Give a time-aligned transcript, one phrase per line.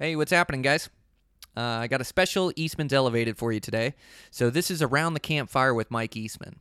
[0.00, 0.90] Hey, what's happening, guys?
[1.56, 3.94] Uh, I got a special Eastman's Elevated for you today.
[4.30, 6.60] So, this is Around the Campfire with Mike Eastman.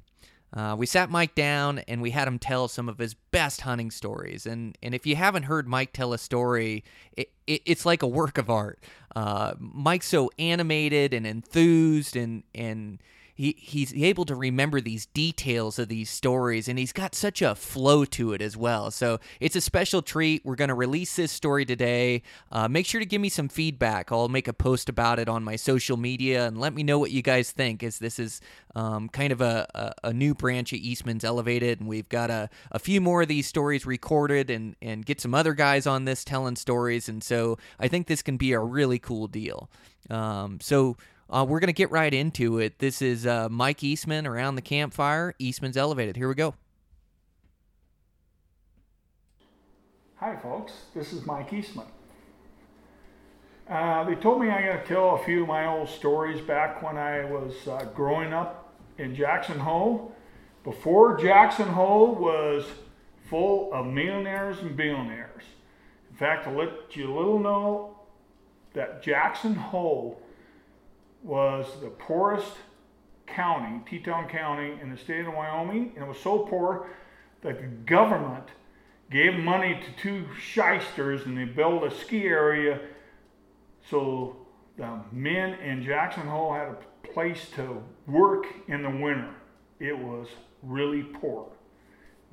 [0.52, 3.92] Uh, we sat Mike down and we had him tell some of his best hunting
[3.92, 4.48] stories.
[4.48, 8.08] And, and if you haven't heard Mike tell a story, it, it, it's like a
[8.08, 8.80] work of art.
[9.16, 12.98] Uh, Mike's so animated and enthused and, and
[13.38, 17.54] he, he's able to remember these details of these stories and he's got such a
[17.54, 18.90] flow to it as well.
[18.90, 20.44] So it's a special treat.
[20.44, 22.24] We're going to release this story today.
[22.52, 24.12] Uh, make sure to give me some feedback.
[24.12, 27.12] I'll make a post about it on my social media and let me know what
[27.12, 28.42] you guys think as this is
[28.76, 29.68] um, kind of a,
[30.04, 33.28] a, a, new branch of eastman's elevated and we've got a, a few more of
[33.28, 37.58] these stories recorded and, and get some other guys on this telling stories and so
[37.80, 39.70] i think this can be a really cool deal.
[40.10, 40.98] Um, so
[41.30, 42.80] uh, we're going to get right into it.
[42.80, 45.34] This is uh, Mike Eastman around the campfire.
[45.40, 46.16] Eastman's Elevated.
[46.16, 46.56] Here we go.
[50.16, 50.74] Hi, folks.
[50.96, 51.86] This is Mike Eastman.
[53.70, 56.82] Uh, they told me I got to tell a few of my old stories back
[56.82, 60.16] when I was uh, growing up in Jackson Hole.
[60.64, 62.66] Before Jackson Hole was
[63.30, 65.44] full of millionaires and billionaires.
[66.10, 68.00] In fact, to let you little know
[68.74, 70.22] that Jackson Hole
[71.28, 72.54] was the poorest
[73.28, 76.88] county, Teton County, in the state of Wyoming, and it was so poor
[77.42, 78.46] that the government
[79.12, 82.80] gave money to two shysters and they built a ski area
[83.90, 84.36] so
[84.78, 86.78] the men in Jackson Hole had a
[87.14, 89.34] place to work in the winter.
[89.80, 90.28] It was
[90.62, 91.48] really poor.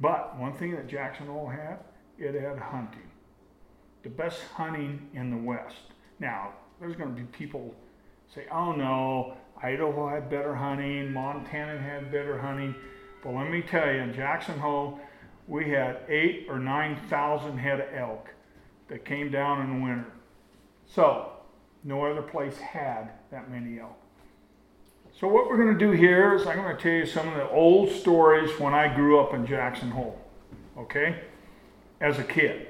[0.01, 1.79] But one thing that Jackson Hole had,
[2.19, 3.11] it had hunting.
[4.03, 5.77] The best hunting in the West.
[6.19, 7.75] Now, there's going to be people
[8.33, 12.75] say, oh no, Idaho had better hunting, Montana had better hunting.
[13.23, 15.01] But let me tell you, in Jackson Hole,
[15.49, 18.29] we had eight or 9,000 head of elk
[18.89, 20.13] that came down in the winter.
[20.87, 21.33] So,
[21.83, 23.99] no other place had that many elk.
[25.19, 27.35] So what we're going to do here is I'm going to tell you some of
[27.35, 30.19] the old stories when I grew up in Jackson Hole,
[30.77, 31.21] okay?
[32.01, 32.69] As a kid.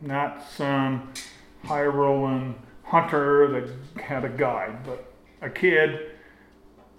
[0.00, 1.12] Not some
[1.64, 2.56] high rolling
[2.88, 5.12] hunter that had a guide, but
[5.42, 6.12] a kid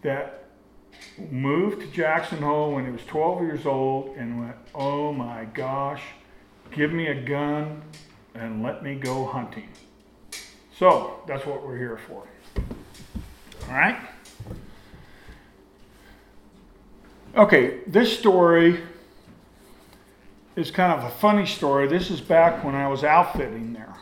[0.04, 0.46] that
[1.32, 6.02] moved to Jackson Hole when he was 12 years old and went, oh my gosh,
[6.72, 7.82] give me a gun
[8.36, 9.68] and let me go hunting.
[10.78, 12.28] So that's what we're here for.
[13.68, 14.00] All right?
[17.36, 18.82] Okay, this story
[20.56, 21.88] is kind of a funny story.
[21.88, 23.96] This is back when I was outfitting there.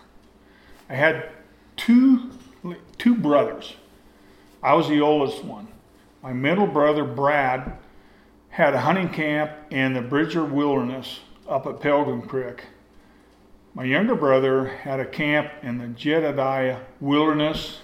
[0.89, 1.29] I had
[1.87, 2.29] two,
[2.97, 3.73] two brothers.
[4.61, 5.69] I was the oldest one.
[6.21, 7.77] My middle brother, Brad,
[8.49, 12.65] had a hunting camp in the Bridger Wilderness up at Pilgrim Creek.
[13.73, 17.79] My younger brother had a camp in the Jedediah Wilderness,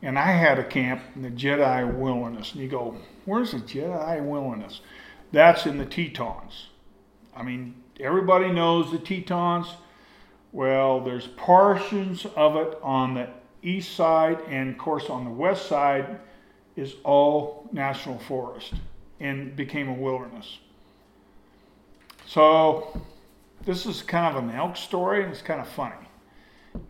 [0.00, 2.52] and I had a camp in the Jedediah Wilderness.
[2.52, 4.80] And you go, where's the Jedediah Wilderness?
[5.32, 6.68] That's in the Tetons.
[7.34, 9.66] I mean, everybody knows the Tetons.
[10.52, 13.28] Well, there's portions of it on the
[13.62, 16.18] east side, and of course on the west side
[16.76, 18.74] is all national forest
[19.20, 20.58] and became a wilderness.
[22.26, 23.00] So
[23.64, 25.96] this is kind of an elk story, and it's kind of funny.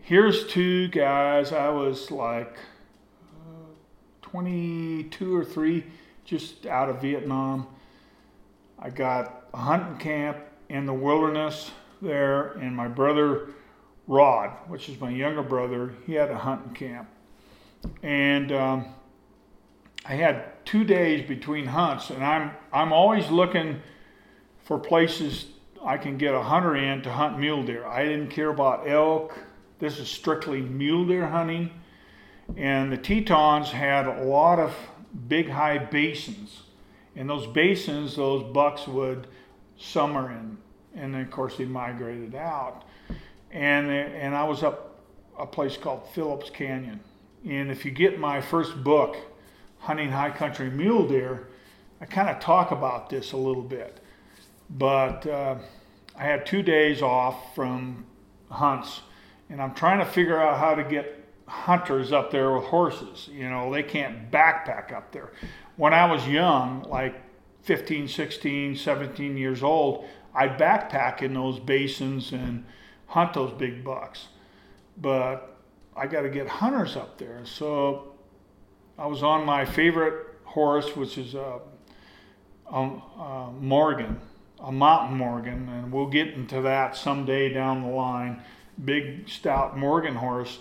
[0.01, 1.51] Here's two guys.
[1.51, 2.55] I was like
[3.33, 3.73] uh,
[4.21, 5.83] 22 or 3,
[6.23, 7.67] just out of Vietnam.
[8.79, 10.37] I got a hunting camp
[10.69, 11.71] in the wilderness
[12.01, 13.49] there, and my brother
[14.07, 17.09] Rod, which is my younger brother, he had a hunting camp.
[18.03, 18.85] And um,
[20.05, 23.81] I had two days between hunts, and I'm, I'm always looking
[24.63, 25.45] for places
[25.83, 27.85] I can get a hunter in to hunt mule deer.
[27.85, 29.37] I didn't care about elk.
[29.79, 31.71] This is strictly mule deer hunting.
[32.55, 34.75] And the Tetons had a lot of
[35.27, 36.61] big high basins.
[37.15, 39.27] And those basins, those bucks would
[39.77, 40.57] summer in
[40.95, 42.83] and then of course they migrated out.
[43.51, 44.99] And and I was up
[45.37, 46.99] a place called Phillips Canyon.
[47.47, 49.17] And if you get my first book,
[49.79, 51.47] Hunting High Country Mule Deer,
[51.99, 53.99] I kind of talk about this a little bit.
[54.69, 55.55] But uh,
[56.15, 58.05] I had two days off from
[58.49, 59.01] hunts,
[59.49, 61.17] and I'm trying to figure out how to get
[61.47, 63.29] hunters up there with horses.
[63.31, 65.31] You know, they can't backpack up there.
[65.75, 67.15] When I was young, like
[67.63, 72.65] 15, 16, 17 years old, I'd backpack in those basins and
[73.11, 74.27] hunt those big bucks.
[74.97, 75.57] But
[75.95, 77.41] I got to get hunters up there.
[77.43, 78.13] So
[78.97, 81.59] I was on my favorite horse, which is a,
[82.71, 84.19] a, a Morgan,
[84.59, 88.41] a mountain Morgan, and we'll get into that someday down the line.
[88.85, 90.59] Big, stout Morgan horse.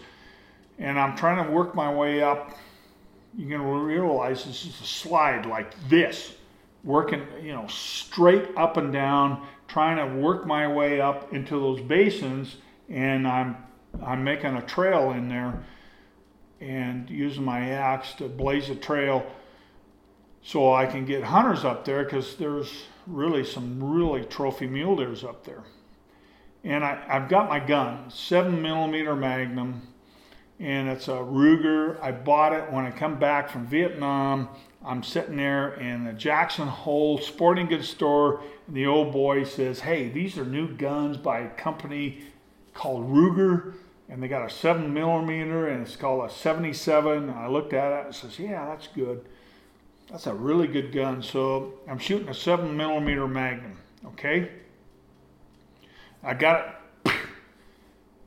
[0.81, 2.59] and I'm trying to work my way up.
[3.37, 6.35] You're going to realize this is a slide like this,
[6.83, 11.81] working, you know, straight up and down, trying to work my way up into those
[11.81, 12.57] basins,
[12.89, 13.57] and I'm
[14.05, 15.65] I'm making a trail in there
[16.61, 19.25] and using my axe to blaze a trail
[20.43, 25.25] so I can get hunters up there because there's really some really trophy mule deers
[25.25, 25.65] up there.
[26.63, 29.83] And I, I've got my gun, seven millimeter Magnum,
[30.59, 32.01] and it's a Ruger.
[32.03, 34.49] I bought it when I come back from Vietnam.
[34.85, 39.81] I'm sitting there in the Jackson Hole sporting goods store, and the old boy says,
[39.81, 42.25] Hey, these are new guns by a company
[42.73, 43.75] called Ruger,
[44.09, 47.31] and they got a 7 millimeter, and it's called a 77.
[47.31, 49.25] I looked at it and says, Yeah, that's good.
[50.11, 51.23] That's a really good gun.
[51.23, 53.77] So I'm shooting a 7 millimeter Magnum,
[54.07, 54.51] okay?
[56.23, 57.15] I got it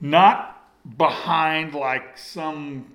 [0.04, 2.86] not behind like some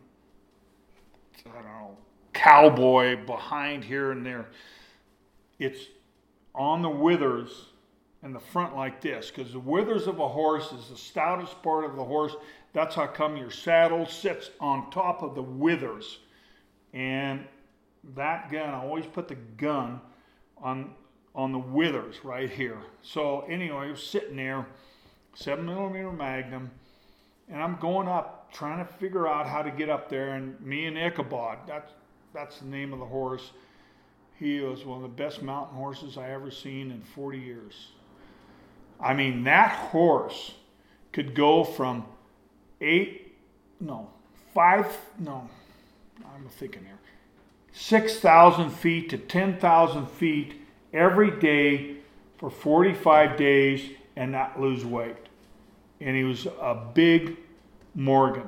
[1.47, 1.97] I don't know
[2.39, 4.47] cowboy behind here and there.
[5.59, 5.87] It's
[6.55, 7.67] on the withers
[8.23, 11.85] in the front like this because the withers of a horse is the stoutest part
[11.85, 12.35] of the horse.
[12.73, 16.19] That's how come your saddle sits on top of the withers.
[16.93, 17.45] And
[18.15, 20.01] that gun, I always put the gun
[20.59, 20.95] on
[21.35, 22.79] on the withers right here.
[23.03, 24.67] So anyway, I was sitting there,
[25.35, 26.71] seven millimeter Magnum
[27.51, 30.35] and I'm going up trying to figure out how to get up there.
[30.35, 31.93] And me and Ichabod, that's
[32.33, 33.51] that's the name of the horse.
[34.39, 37.89] He was one of the best mountain horses I ever seen in 40 years.
[39.01, 40.55] I mean, that horse
[41.13, 42.05] could go from
[42.81, 43.37] eight,
[43.81, 44.09] no,
[44.55, 44.87] five,
[45.19, 45.49] no,
[46.35, 46.99] I'm thinking here,
[47.73, 50.61] 6,000 feet to 10,000 feet
[50.93, 51.97] every day
[52.39, 55.17] for 45 days and not lose weight
[56.01, 57.37] and he was a big
[57.95, 58.47] Morgan.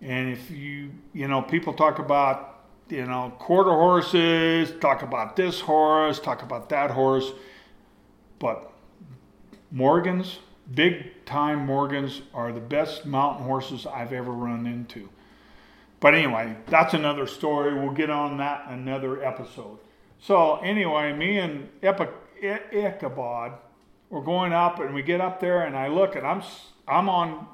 [0.00, 2.49] And if you, you know, people talk about,
[2.90, 7.32] you know, quarter horses, talk about this horse, talk about that horse,
[8.38, 8.72] but
[9.70, 10.38] Morgans,
[10.74, 15.08] big time Morgans, are the best mountain horses I've ever run into.
[16.00, 17.74] But anyway, that's another story.
[17.74, 19.78] We'll get on that another episode.
[20.18, 23.58] So anyway, me and Ichabod
[24.10, 26.42] we're going up and we get up there and I look and I'm
[26.86, 27.46] I'm on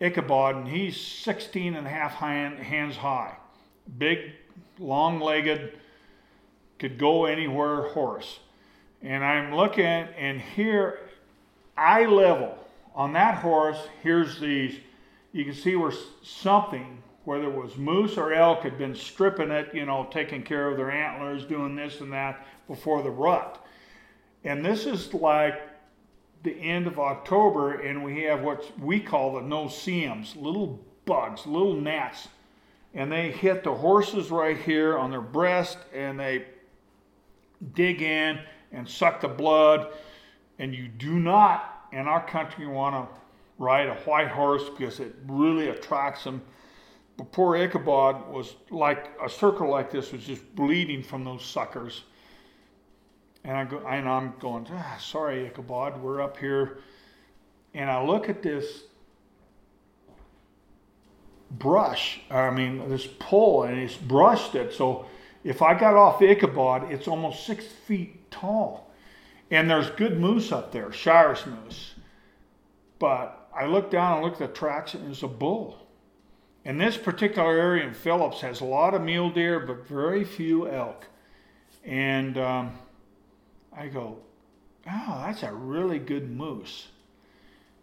[0.00, 3.36] Ichabod and he's 16 and a half hand, hands high.
[3.98, 4.32] Big,
[4.78, 5.78] long-legged,
[6.78, 8.40] could go anywhere horse.
[9.02, 11.00] And I'm looking and here
[11.76, 12.56] eye level
[12.94, 14.78] on that horse, here's these
[15.32, 15.92] you can see where
[16.22, 20.68] something whether it was moose or elk had been stripping it, you know, taking care
[20.68, 23.64] of their antlers, doing this and that before the rut.
[24.42, 25.60] And this is like
[26.42, 31.74] the end of October, and we have what we call the no-see-ums, little bugs, little
[31.74, 32.28] gnats.
[32.94, 36.46] And they hit the horses right here on their breast, and they
[37.74, 38.40] dig in
[38.72, 39.92] and suck the blood.
[40.58, 43.20] And you do not, in our country, want to
[43.58, 46.42] ride a white horse because it really attracts them.
[47.16, 52.04] But poor Ichabod was like a circle like this was just bleeding from those suckers.
[53.44, 56.78] And, I go, and I'm going, ah, sorry, Ichabod, we're up here.
[57.74, 58.84] And I look at this
[61.50, 64.72] brush, I mean, this pole, and it's brushed it.
[64.72, 65.06] So
[65.44, 68.90] if I got off Ichabod, it's almost six feet tall.
[69.50, 71.94] And there's good moose up there, Shiras moose.
[72.98, 75.78] But I look down and look at the tracks, and there's a bull.
[76.64, 80.68] And this particular area in Phillips has a lot of mule deer, but very few
[80.68, 81.06] elk.
[81.84, 82.72] And um,
[83.72, 84.18] I go,
[84.86, 86.88] oh, that's a really good moose.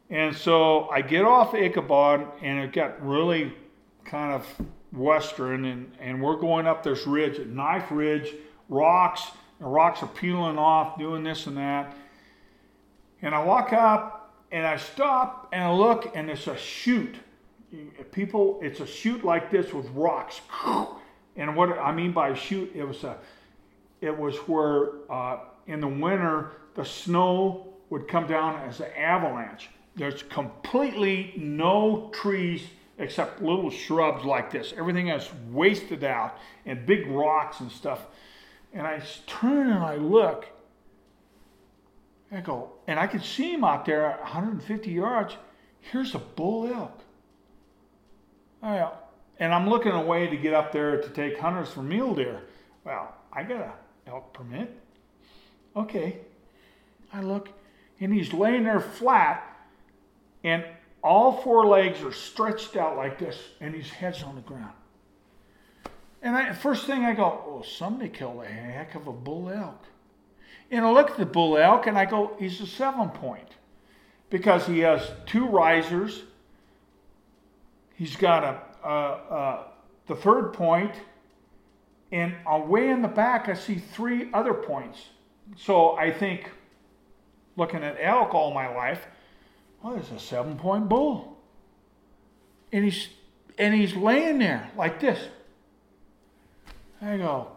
[0.09, 3.53] And so I get off Ichabod and it got really
[4.05, 4.45] kind of
[4.93, 8.33] western and, and we're going up this ridge, knife ridge,
[8.69, 9.23] rocks,
[9.59, 11.93] the rocks are peeling off, doing this and that.
[13.21, 17.15] And I walk up and I stop and I look and it's a chute.
[18.11, 20.39] People, it's a chute like this with rocks.
[21.35, 23.17] And what I mean by a chute, it was a,
[23.99, 29.69] it was where uh, in the winter, the snow would come down as an avalanche.
[29.97, 32.61] There's completely no trees
[32.99, 34.73] except little shrubs like this.
[34.77, 38.05] Everything is wasted out and big rocks and stuff.
[38.73, 40.47] And I turn and I look.
[42.31, 45.35] I go, and I can see him out there 150 yards.
[45.79, 46.99] Here's a bull elk.
[48.61, 48.99] Oh, well,
[49.39, 52.41] and I'm looking away to get up there to take hunters for mule deer.
[52.83, 53.73] Well, I got a
[54.09, 54.77] elk permit.
[55.75, 56.17] Okay.
[57.13, 57.49] I look,
[58.01, 59.46] and he's laying there flat,
[60.43, 60.65] and
[61.03, 64.73] all four legs are stretched out like this, and his head's on the ground.
[66.21, 69.83] And I, first thing I go, oh, somebody killed a heck of a bull elk.
[70.71, 73.47] And I look at the bull elk and I go, he's a seven point
[74.29, 76.23] because he has two risers.
[77.95, 79.65] He's got a, a, a
[80.07, 80.93] the third point,
[82.11, 84.99] and away in the back I see three other points.
[85.55, 86.49] So I think,
[87.55, 89.05] looking at elk all my life,
[89.81, 91.37] well, there's a seven point bull,
[92.71, 93.09] and he's
[93.57, 95.19] and he's laying there like this.
[97.01, 97.51] I go,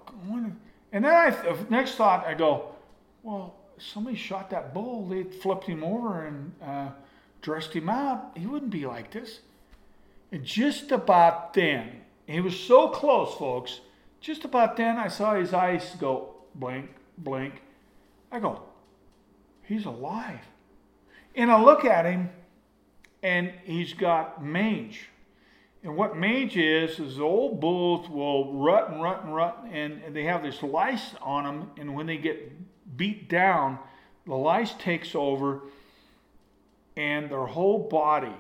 [0.93, 2.75] and then I next thought I go,
[3.23, 5.07] well, somebody shot that bull.
[5.09, 6.89] They flipped him over and uh,
[7.41, 8.33] dressed him out.
[8.37, 9.41] He wouldn't be like this.
[10.33, 13.81] And just about then, he was so close, folks.
[14.21, 17.63] Just about then, I saw his eyes go blink, blink.
[18.31, 18.63] I go,
[19.65, 20.41] he's alive.
[21.35, 22.31] And I look at him,
[23.23, 25.09] and he's got mange.
[25.83, 30.03] And what mange is, is the old bulls will rut and rut and rut, and
[30.13, 31.71] they have this lice on them.
[31.79, 32.53] And when they get
[32.97, 33.79] beat down,
[34.27, 35.63] the lice takes over,
[36.97, 38.35] and their whole body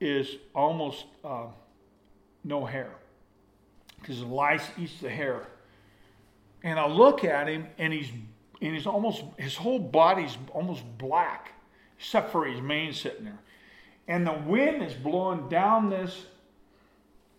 [0.00, 1.46] is almost uh,
[2.44, 2.92] no hair
[4.00, 5.46] because the lice eats the hair.
[6.62, 8.10] And I look at him, and he's
[8.60, 11.52] and he's almost his whole body's almost black,
[11.98, 13.40] except for his mane sitting there.
[14.06, 16.26] And the wind is blowing down this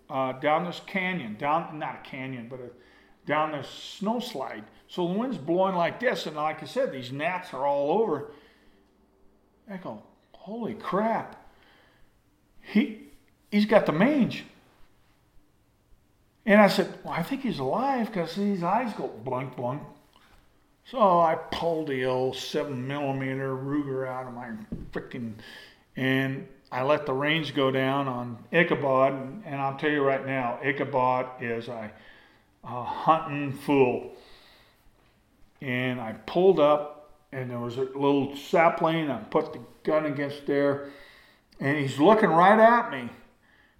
[0.09, 2.69] uh, down this canyon, down not a canyon, but a,
[3.27, 4.63] down this snow slide.
[4.87, 8.31] So the wind's blowing like this, and like I said, these gnats are all over.
[9.69, 11.35] I go, holy crap!
[12.61, 13.09] He
[13.51, 14.45] he's got the mange.
[16.45, 19.83] And I said, well, I think he's alive because his eyes go blink, blink,
[20.89, 24.51] so I pulled the old seven millimeter Ruger out of my
[24.91, 25.33] freaking,
[25.95, 29.13] and I let the range go down on Ichabod.
[29.13, 31.91] And, and I'll tell you right now, Ichabod is a,
[32.63, 34.13] a hunting fool.
[35.61, 39.11] And I pulled up, and there was a little sapling.
[39.11, 40.89] I put the gun against there,
[41.59, 43.09] and he's looking right at me.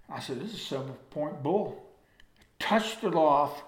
[0.08, 1.86] I said, "This is a seven point bull."
[2.58, 3.62] Touched it off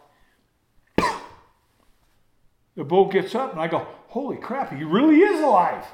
[2.74, 5.86] the bull gets up and I go, Holy crap, he really is alive.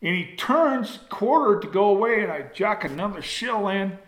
[0.00, 3.98] And he turns quarter to go away, and I jack another shell in,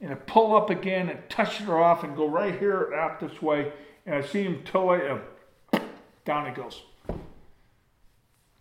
[0.00, 3.40] and I pull up again and touch it off and go right here out this
[3.40, 3.72] way.
[4.04, 5.22] And I see him toe it,
[5.72, 5.82] and
[6.24, 6.82] down he goes.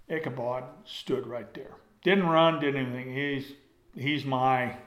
[0.08, 1.72] Ichabod stood right there.
[2.04, 3.14] Didn't run, did anything.
[3.14, 3.54] He's
[3.96, 4.78] he's my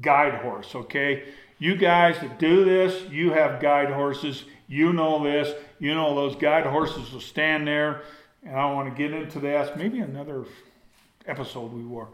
[0.00, 1.24] guide horse, okay?
[1.58, 4.44] You guys that do this, you have guide horses.
[4.68, 5.54] You know this.
[5.78, 8.02] You know those guide horses will stand there.
[8.44, 9.76] And I want to get into that.
[9.76, 10.44] Maybe another
[11.26, 12.08] episode we were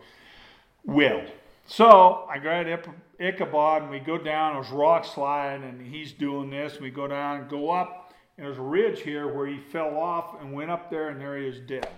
[0.84, 1.22] will.
[1.66, 2.66] So I grab
[3.18, 4.54] Ichabod and we go down.
[4.54, 6.80] There's rock slide and he's doing this.
[6.80, 8.12] We go down and go up.
[8.36, 11.36] And there's a ridge here where he fell off and went up there and there
[11.36, 11.88] he is dead.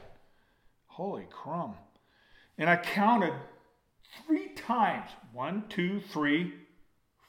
[0.87, 1.75] Holy crumb.
[2.59, 3.33] And I counted
[4.27, 6.55] three times one, two, three,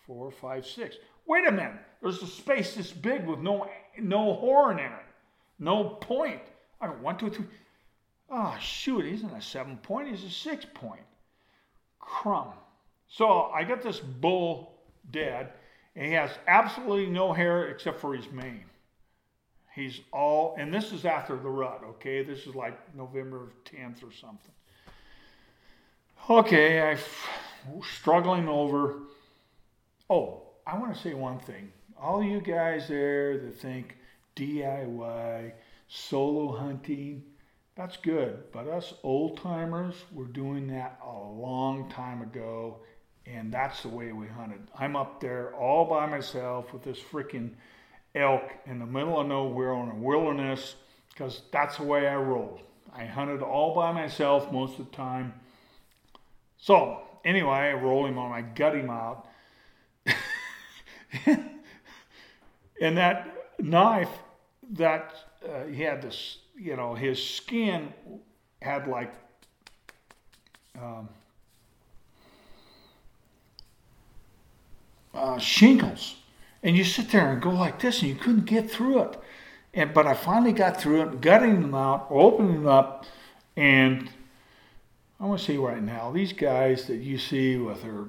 [0.06, 0.96] four, five, six.
[1.26, 1.80] Wait a minute.
[2.02, 3.70] There's a space this big with no
[4.00, 5.06] no horn in it,
[5.60, 6.42] no point.
[6.80, 7.46] I don't one, two, three.
[8.30, 10.10] Oh shoot, he isn't a seven point.
[10.10, 11.02] He's a six point.
[12.00, 12.54] Crumb.
[13.08, 14.74] So I got this bull
[15.12, 15.54] dead,
[15.96, 18.66] and he has absolutely no hair except for his mane.
[19.74, 21.82] He's all, and this is after the rut.
[21.86, 24.52] Okay, this is like November 10th or something.
[26.30, 26.98] Okay, I'm
[27.82, 29.00] struggling over.
[30.10, 33.96] Oh, I want to say one thing all you guys there that think
[34.36, 35.54] DIY,
[35.88, 37.24] solo hunting,
[37.76, 38.44] that's good.
[38.52, 42.82] But us old timers, we're doing that a long time ago,
[43.26, 44.60] and that's the way we hunted.
[44.78, 47.52] I'm up there all by myself with this freaking
[48.16, 50.76] elk in the middle of nowhere on a wilderness
[51.10, 52.62] because that's the way I rolled.
[52.94, 55.34] I hunted all by myself most of the time.
[56.60, 59.28] So, anyway, I roll him on, I gut him out.
[62.80, 64.10] And that knife,
[64.74, 67.94] that uh, he had this, you know, his skin
[68.62, 69.14] had like
[70.80, 71.10] um,
[75.14, 76.18] uh, shingles.
[76.64, 79.20] And you sit there and go like this, and you couldn't get through it.
[79.74, 83.06] And, but I finally got through it, gutting them out, opening them up,
[83.56, 84.10] and
[85.20, 88.06] I want to see right now these guys that you see with their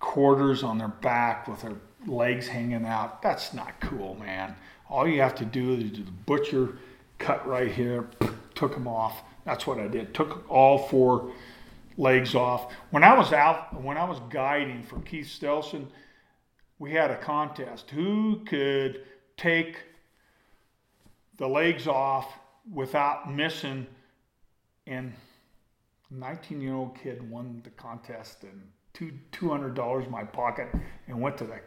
[0.00, 3.22] quarters on their back, with their legs hanging out.
[3.22, 4.56] That's not cool, man.
[4.90, 6.78] All you have to do is do the butcher
[7.18, 8.08] cut right here,
[8.54, 9.22] took them off.
[9.44, 10.14] That's what I did.
[10.14, 11.32] Took all four
[11.96, 12.72] legs off.
[12.90, 15.86] When I was out, when I was guiding for Keith Stelson,
[16.78, 17.90] we had a contest.
[17.90, 19.04] Who could
[19.36, 19.76] take
[21.36, 22.26] the legs off
[22.72, 23.86] without missing?
[24.86, 25.12] And
[26.12, 30.68] 19 year old kid won the contest and two $200 in my pocket
[31.08, 31.60] and went to the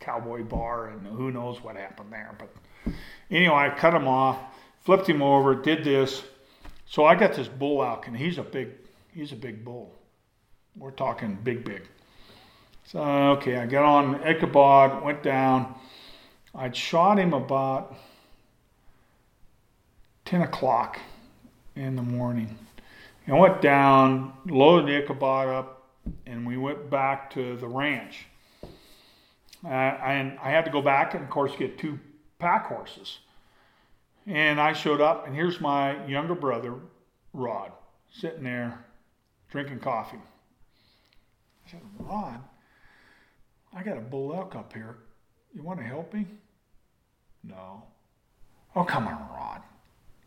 [0.00, 2.34] cowboy bar and who knows what happened there.
[2.38, 2.94] But
[3.30, 4.38] anyway, I cut him off,
[4.80, 6.22] flipped him over, did this.
[6.86, 8.70] So I got this bull out, and he's a big,
[9.14, 9.94] he's a big bull.
[10.76, 11.88] We're talking big, big.
[12.84, 15.74] So okay, I got on Ichabod, went down.
[16.54, 17.96] I'd shot him about
[20.26, 20.98] 10 o'clock
[21.76, 22.58] in the morning.
[23.26, 25.88] And went down, loaded the Ichabod up,
[26.26, 28.26] and we went back to the ranch.
[29.64, 31.98] Uh, and I had to go back and, of course, get two
[32.38, 33.18] pack horses.
[34.26, 36.74] And I showed up, and here's my younger brother,
[37.32, 37.72] Rod,
[38.12, 38.84] sitting there
[39.50, 40.18] drinking coffee.
[41.66, 42.40] I said, Rod,
[43.74, 44.96] I got a bull elk up here.
[45.54, 46.26] You want to help me?
[47.44, 47.84] No.
[48.74, 49.62] Oh, come on, Rod.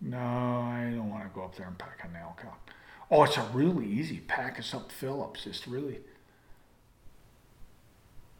[0.01, 2.59] No, I don't want to go up there and pack an elk out.
[3.11, 4.57] Oh, it's a really easy pack.
[4.57, 5.45] It's up Phillips.
[5.45, 5.99] It's really.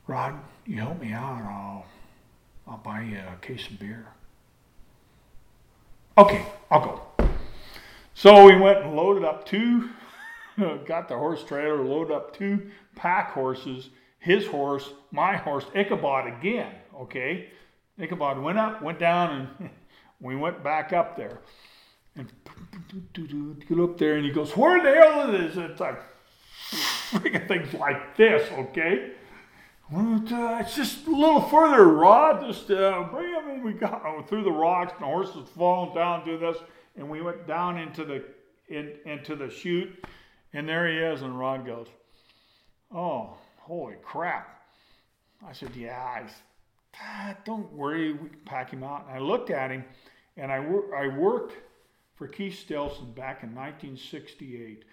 [0.08, 1.42] Rod, you help me out.
[1.44, 1.86] I'll,
[2.68, 4.08] I'll buy you a case of beer.
[6.18, 6.80] Okay, I'll
[7.18, 7.28] go.
[8.14, 9.90] So we went and loaded up two,
[10.86, 16.72] got the horse trailer, loaded up two pack horses, his horse, my horse, Ichabod again.
[16.96, 17.50] Okay,
[18.00, 19.70] Ichabod went up, went down, and
[20.22, 21.40] we went back up there.
[22.16, 22.32] And
[23.68, 26.02] get up there, and he goes, "Where the hell is this?" It's like
[27.12, 28.50] freaking things like this.
[28.52, 29.12] Okay.
[29.94, 32.46] Uh, it's just a little further, Rod.
[32.46, 33.64] Just uh, bring him in.
[33.64, 36.58] We got oh, through the rocks, and the horse was falling down through this,
[36.96, 38.24] and we went down into the
[38.68, 40.04] in, into the chute,
[40.54, 41.22] and there he is.
[41.22, 41.88] And Rod goes,
[42.92, 44.62] "Oh, holy crap!"
[45.46, 46.24] I said, "Yeah, I,
[47.00, 49.84] ah, don't worry, we can pack him out." And I looked at him,
[50.38, 51.54] and I wor- I worked
[52.16, 54.84] for Keith Stelson back in 1968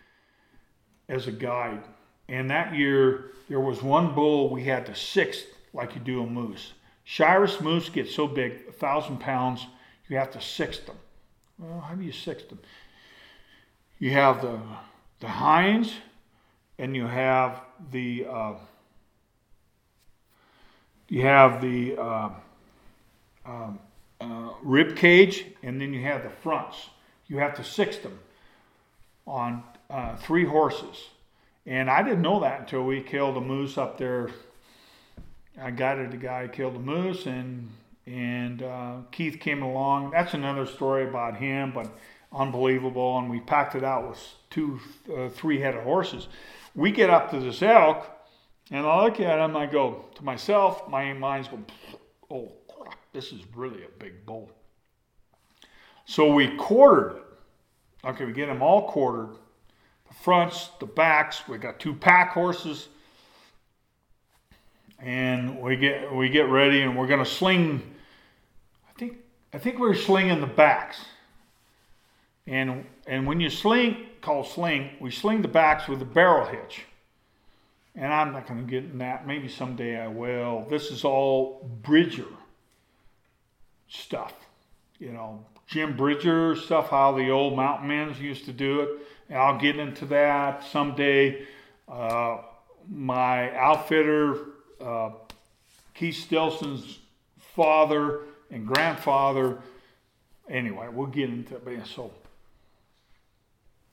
[1.08, 1.82] as a guide
[2.28, 6.26] and that year, there was one bull we had to sixth like you do a
[6.26, 6.72] moose.
[7.06, 9.66] Shiras moose get so big, a thousand pounds,
[10.08, 10.96] you have to sixth them.
[11.58, 12.61] Well, how do you sixth them?
[13.98, 14.58] You have the
[15.20, 15.92] the hinds,
[16.78, 18.54] and you have the uh,
[21.08, 22.30] you have the uh,
[23.44, 23.78] um,
[24.20, 26.88] uh, rib cage, and then you have the fronts.
[27.32, 28.18] You have to six them
[29.26, 31.08] on uh, three horses.
[31.64, 34.28] And I didn't know that until we killed a moose up there.
[35.58, 37.70] I guided the guy killed a moose, and
[38.04, 40.10] and uh, Keith came along.
[40.10, 41.90] That's another story about him, but
[42.34, 43.18] unbelievable.
[43.18, 44.78] And we packed it out with two,
[45.16, 46.28] uh, three-headed horses.
[46.74, 48.10] We get up to this elk,
[48.70, 49.56] and I look at him.
[49.56, 50.86] I go to myself.
[50.86, 51.64] My mind's going,
[52.30, 52.98] "Oh crap!
[53.14, 54.50] This is really a big bull."
[56.04, 57.22] So we quartered it.
[58.04, 59.36] Okay, we get them all quartered
[60.08, 61.46] The fronts, the backs.
[61.48, 62.88] We got two pack horses,
[64.98, 67.94] and we get we get ready, and we're gonna sling.
[68.88, 69.18] I think
[69.52, 71.04] I think we're slinging the backs,
[72.46, 76.84] and and when you sling, called sling, we sling the backs with a barrel hitch.
[77.94, 79.26] And I'm not going to get in that.
[79.26, 80.66] Maybe someday I will.
[80.70, 82.24] This is all Bridger
[83.86, 84.32] stuff,
[84.98, 88.90] you know, Jim Bridger stuff, how the old mountain men used to do it.
[89.30, 91.46] And I'll get into that someday.
[91.88, 92.38] Uh,
[92.90, 94.37] my outfitter,
[94.82, 95.12] uh,
[95.94, 96.98] Keith Stelson's
[97.56, 99.61] father and grandfather.
[100.46, 101.87] Anyway, we'll get into it.
[101.87, 102.12] So,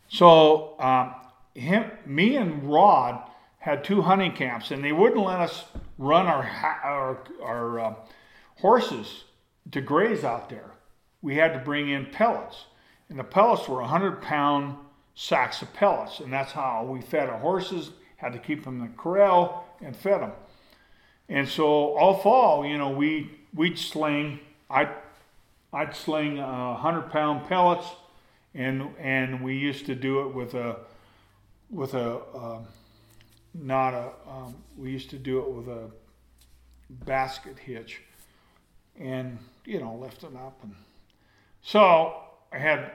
[0.09, 1.15] so um,
[1.55, 3.21] him, me and Rod
[3.59, 5.63] had two hunting camps, and they wouldn't let us
[5.97, 6.43] run our
[6.83, 7.93] our, our uh,
[8.57, 9.23] horses
[9.71, 10.71] to graze out there.
[11.21, 12.65] We had to bring in pellets,
[13.09, 14.77] and the pellets were 100 pound
[15.15, 17.91] sacks of pellets, and that's how we fed our horses.
[18.17, 20.31] Had to keep them in the corral and fed them.
[21.27, 24.39] And so all fall, you know, we we'd sling.
[24.69, 24.89] I'd
[25.71, 27.87] I'd sling uh, hundred pound pellets,
[28.53, 30.77] and and we used to do it with a
[31.69, 32.59] with a uh,
[33.53, 35.89] not a um, we used to do it with a
[36.89, 38.01] basket hitch,
[38.99, 40.73] and you know lift it up and
[41.61, 42.15] so
[42.51, 42.91] I had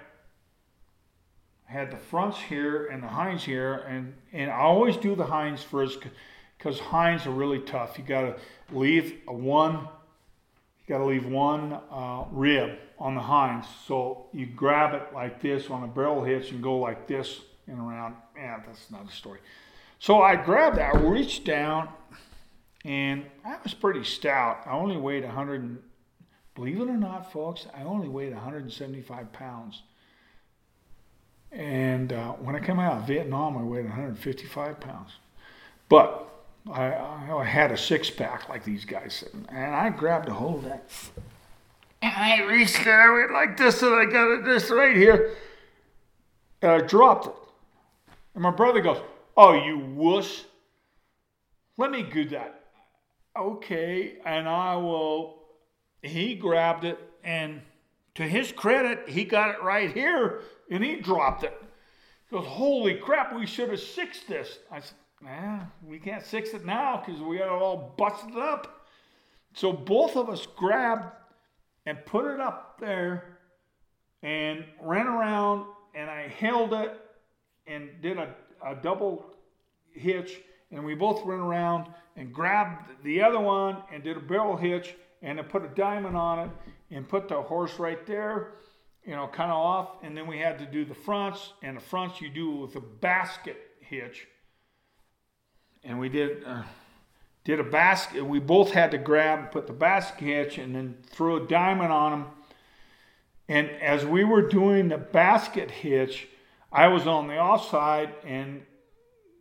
[1.66, 5.62] had the fronts here and the hinds here, and and I always do the hinds
[5.62, 5.98] first
[6.56, 7.98] because hinds are really tough.
[7.98, 8.36] You got to
[8.72, 13.66] leave a one, you got to leave one uh, rib on the hinds.
[13.86, 17.78] So you grab it like this on a barrel hitch and go like this and
[17.78, 18.16] around.
[18.36, 19.40] Yeah, that's another story.
[19.98, 21.88] So I grabbed that, reached down,
[22.84, 24.60] and I was pretty stout.
[24.66, 25.82] I only weighed 100, and,
[26.54, 29.82] believe it or not, folks, I only weighed 175 pounds.
[31.52, 35.10] And uh, when I came out of Vietnam, I weighed 155 pounds.
[35.88, 36.28] But
[36.72, 40.64] I, I had a six pack like these guys, and I grabbed a hold of
[40.64, 40.90] that.
[42.02, 45.34] And I reached there, I went like this, and I got it this right here.
[46.62, 47.34] And I dropped it.
[48.34, 49.00] And my brother goes,
[49.36, 50.44] Oh, you wuss.
[51.76, 52.60] Let me do that.
[53.36, 54.14] Okay.
[54.24, 55.43] And I will.
[56.04, 57.62] He grabbed it, and
[58.16, 61.58] to his credit, he got it right here, and he dropped it.
[62.28, 64.58] He goes, Holy crap, we should have sixed this.
[64.70, 68.86] I said, Nah, we can't six it now because we got it all busted up.
[69.54, 71.06] So both of us grabbed
[71.86, 73.38] and put it up there
[74.22, 77.00] and ran around and I held it
[77.66, 78.34] and did a,
[78.66, 79.24] a double
[79.92, 80.40] hitch
[80.70, 81.86] and we both ran around
[82.16, 86.16] and grabbed the other one and did a barrel hitch and then put a diamond
[86.16, 86.50] on it
[86.90, 88.52] and put the horse right there,
[89.04, 89.88] you know, kind of off.
[90.02, 92.80] And then we had to do the fronts and the fronts you do with a
[92.80, 94.28] basket hitch.
[95.82, 96.62] And we did uh,
[97.44, 98.24] did a basket.
[98.24, 101.92] We both had to grab, and put the basket hitch, and then throw a diamond
[101.92, 102.26] on them.
[103.48, 106.26] And as we were doing the basket hitch,
[106.72, 108.62] I was on the offside, and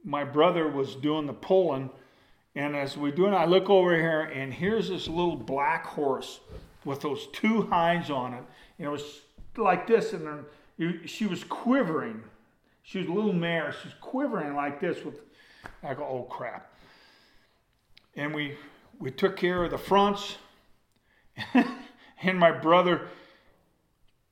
[0.04, 1.90] my brother was doing the pulling.
[2.56, 6.40] And as we're doing, I look over here, and here's this little black horse
[6.86, 8.44] with those two hinds on it.
[8.78, 9.22] And it was
[9.58, 12.24] like this, and then she was quivering.
[12.84, 13.74] She was a little mare.
[13.82, 15.04] She's quivering like this.
[15.04, 15.20] With
[15.82, 16.72] I go, oh crap!
[18.16, 18.58] And we
[19.00, 20.38] we took care of the fronts,
[21.54, 23.08] and my brother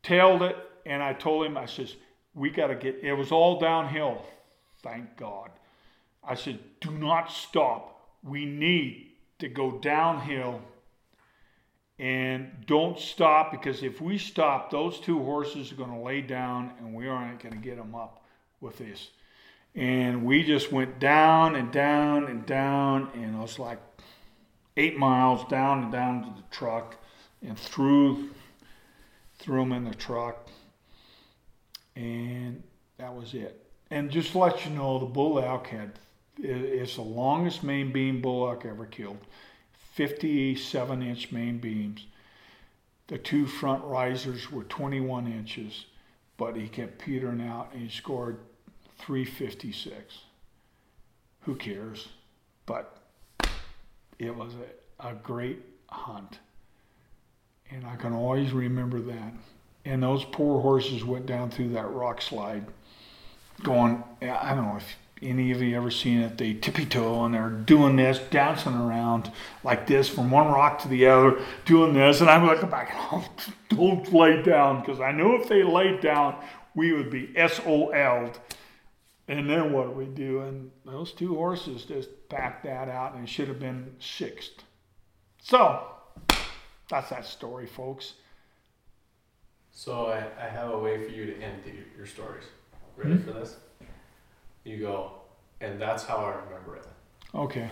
[0.03, 1.95] tailed it, and I told him, I says,
[2.33, 2.99] we got to get.
[3.01, 4.25] It was all downhill,
[4.83, 5.49] thank God.
[6.23, 7.90] I said, do not stop.
[8.23, 10.61] We need to go downhill
[11.97, 16.71] and don't stop because if we stop, those two horses are going to lay down
[16.79, 18.23] and we aren't going to get them up
[18.59, 19.09] with this.
[19.75, 23.79] And we just went down and down and down, and it was like
[24.75, 26.97] eight miles down and down to the truck
[27.41, 28.29] and threw,
[29.39, 30.49] threw them in the truck.
[31.95, 32.63] And
[32.97, 33.65] that was it.
[33.89, 35.93] And just to let you know, the bull elk had
[36.43, 39.17] it's the longest main beam bull elk ever killed.
[39.93, 42.05] 57 inch main beams.
[43.07, 45.85] The two front risers were 21 inches,
[46.37, 48.39] but he kept petering out and he scored
[48.99, 50.19] 356.
[51.41, 52.07] Who cares?
[52.65, 52.97] But
[54.17, 54.53] it was
[54.99, 56.39] a, a great hunt.
[57.69, 59.33] And I can always remember that.
[59.83, 62.65] And those poor horses went down through that rock slide
[63.63, 66.37] going, I don't know if any of you ever seen it?
[66.37, 69.31] They tippy toe and they're doing this, dancing around
[69.63, 72.21] like this from one rock to the other, doing this.
[72.21, 73.27] And I'm looking back, oh,
[73.69, 76.35] don't lay down because I know if they laid down,
[76.75, 78.39] we would be SOL'd.
[79.27, 80.41] And then what do we do?
[80.41, 84.63] And those two horses just backed that out and should have been sixth.
[85.41, 85.85] So
[86.89, 88.15] that's that story, folks.
[89.71, 92.43] So I, I have a way for you to end the, your stories.
[92.97, 93.31] Ready mm-hmm.
[93.31, 93.55] for this?
[94.63, 95.11] You go,
[95.59, 96.85] and that's how I remember it.
[97.33, 97.69] Okay.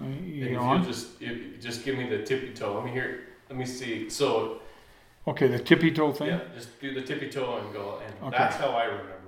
[0.00, 0.80] Uh, you and if on?
[0.80, 2.74] you just you, just give me the tippy toe.
[2.74, 3.20] Let me hear.
[3.48, 4.08] Let me see.
[4.08, 4.60] So.
[5.26, 6.28] Okay, the tippy toe thing.
[6.28, 8.38] Yeah, just do the tippy toe and go, and okay.
[8.38, 9.19] that's how I remember.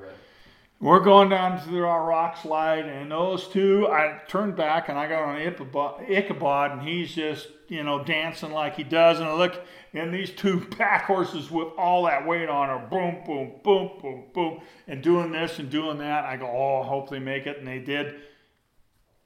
[0.82, 5.06] We're going down to the rock slide, and those two, I turned back and I
[5.06, 9.64] got on Ichabod, and he's just you know dancing like he does, and I look,
[9.94, 14.24] and these two pack horses with all that weight on are boom, boom, boom, boom,
[14.34, 16.24] boom, and doing this and doing that.
[16.24, 18.16] I go, oh, I hope they make it, and they did.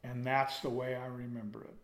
[0.05, 1.75] And that's the way I remember it.